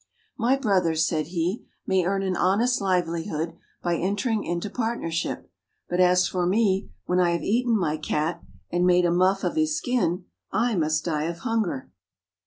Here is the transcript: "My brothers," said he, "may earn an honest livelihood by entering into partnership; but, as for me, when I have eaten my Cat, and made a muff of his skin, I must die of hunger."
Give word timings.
"My 0.35 0.55
brothers," 0.57 1.05
said 1.07 1.27
he, 1.27 1.67
"may 1.85 2.05
earn 2.05 2.23
an 2.23 2.35
honest 2.35 2.81
livelihood 2.81 3.55
by 3.83 3.97
entering 3.97 4.43
into 4.43 4.67
partnership; 4.67 5.47
but, 5.87 5.99
as 5.99 6.27
for 6.27 6.47
me, 6.47 6.89
when 7.05 7.19
I 7.19 7.33
have 7.33 7.43
eaten 7.43 7.77
my 7.77 7.97
Cat, 7.97 8.41
and 8.71 8.87
made 8.87 9.05
a 9.05 9.11
muff 9.11 9.43
of 9.43 9.55
his 9.55 9.77
skin, 9.77 10.25
I 10.51 10.73
must 10.73 11.05
die 11.05 11.25
of 11.25 11.41
hunger." 11.45 11.91